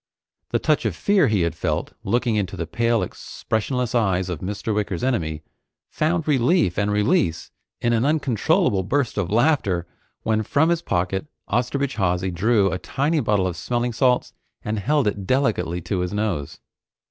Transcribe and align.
The 0.49 0.57
touch 0.57 0.83
of 0.85 0.95
fear 0.95 1.27
he 1.27 1.41
had 1.41 1.53
felt, 1.53 1.93
looking 2.03 2.35
into 2.35 2.57
the 2.57 2.65
pale 2.65 3.03
expressionless 3.03 3.93
eyes 3.93 4.29
of 4.29 4.39
Mr. 4.39 4.73
Wicker's 4.73 5.03
enemy, 5.03 5.43
found 5.91 6.27
relief 6.27 6.79
and 6.79 6.91
release 6.91 7.51
in 7.81 7.93
an 7.93 8.03
uncontrollable 8.03 8.81
burst 8.81 9.19
of 9.19 9.29
laughter 9.29 9.85
when 10.23 10.41
from 10.41 10.69
his 10.69 10.81
pocket 10.81 11.27
Osterbridge 11.49 11.97
Hawsey 11.97 12.31
drew 12.31 12.71
a 12.71 12.79
tiny 12.79 13.19
bottle 13.19 13.45
of 13.45 13.55
smelling 13.55 13.93
salts 13.93 14.33
and 14.63 14.79
held 14.79 15.05
it 15.05 15.27
delicately 15.27 15.81
to 15.81 15.99
his 15.99 16.11
nose. 16.13 16.59